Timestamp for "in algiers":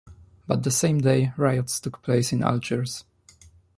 2.33-3.05